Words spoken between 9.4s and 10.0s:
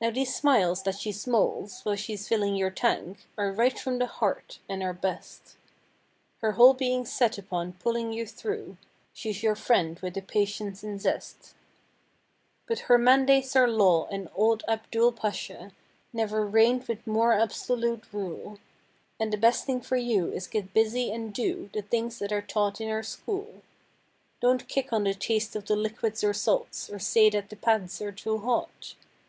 your friend